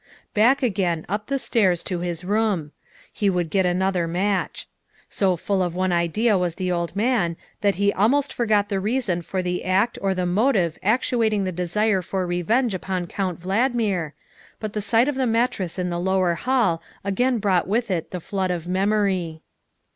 Back 0.33 0.63
again, 0.63 1.05
up 1.07 1.27
the 1.27 1.37
stairs 1.37 1.83
to 1.83 1.99
his 1.99 2.23
room. 2.25 2.71
He 3.13 3.29
would 3.29 3.51
get 3.51 3.67
another 3.67 4.07
match. 4.07 4.67
So 5.09 5.35
full 5.35 5.61
of 5.61 5.75
one 5.75 5.91
idea 5.91 6.39
was 6.39 6.55
the 6.55 6.71
old 6.71 6.95
man 6.95 7.37
that 7.61 7.75
he 7.75 7.93
almost 7.93 8.33
forgot 8.33 8.67
the 8.69 8.79
reason 8.79 9.21
for 9.21 9.43
the 9.43 9.63
act 9.63 9.99
or 10.01 10.15
the 10.15 10.25
motive 10.25 10.79
actuating 10.81 11.43
the 11.43 11.51
desire 11.51 12.01
for 12.01 12.25
revenge 12.25 12.73
upon 12.73 13.05
Count 13.05 13.39
Valdmir, 13.41 14.13
but 14.59 14.73
the 14.73 14.81
sight 14.81 15.07
of 15.07 15.13
the 15.13 15.27
mattress 15.27 15.77
in 15.77 15.91
the 15.91 15.99
lower 15.99 16.33
hall 16.33 16.81
again 17.03 17.37
brought 17.37 17.67
with 17.67 17.91
it 17.91 18.09
the 18.09 18.19
flood 18.19 18.49
of 18.49 18.67
memory. 18.67 19.43